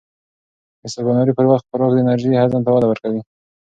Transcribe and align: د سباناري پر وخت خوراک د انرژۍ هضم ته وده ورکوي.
د 0.81 0.83
سباناري 0.93 1.33
پر 1.35 1.45
وخت 1.51 1.65
خوراک 1.69 1.91
د 1.93 1.97
انرژۍ 2.01 2.31
هضم 2.43 2.61
ته 2.65 2.69
وده 2.71 2.87
ورکوي. 2.89 3.21